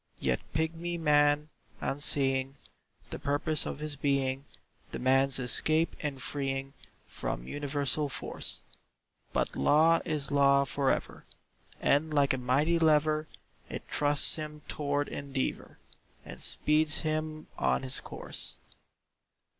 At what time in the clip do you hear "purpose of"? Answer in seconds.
3.19-3.77